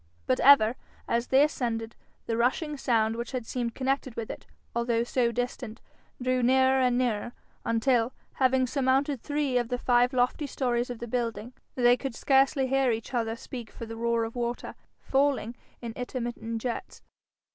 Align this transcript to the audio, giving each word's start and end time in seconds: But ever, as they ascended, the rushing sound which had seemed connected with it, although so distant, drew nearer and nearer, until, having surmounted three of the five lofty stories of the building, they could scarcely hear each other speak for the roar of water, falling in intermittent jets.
But 0.25 0.39
ever, 0.39 0.77
as 1.07 1.27
they 1.27 1.43
ascended, 1.43 1.95
the 2.25 2.35
rushing 2.35 2.75
sound 2.75 3.15
which 3.15 3.33
had 3.33 3.45
seemed 3.45 3.75
connected 3.75 4.15
with 4.15 4.31
it, 4.31 4.47
although 4.75 5.03
so 5.03 5.31
distant, 5.31 5.79
drew 6.19 6.41
nearer 6.41 6.81
and 6.81 6.97
nearer, 6.97 7.33
until, 7.65 8.11
having 8.33 8.65
surmounted 8.65 9.21
three 9.21 9.59
of 9.59 9.69
the 9.69 9.77
five 9.77 10.11
lofty 10.11 10.47
stories 10.47 10.89
of 10.89 10.97
the 10.97 11.07
building, 11.07 11.53
they 11.75 11.97
could 11.97 12.15
scarcely 12.15 12.65
hear 12.65 12.89
each 12.89 13.13
other 13.13 13.35
speak 13.35 13.69
for 13.69 13.85
the 13.85 13.95
roar 13.95 14.23
of 14.23 14.35
water, 14.35 14.73
falling 14.99 15.55
in 15.83 15.91
intermittent 15.93 16.63
jets. 16.63 17.03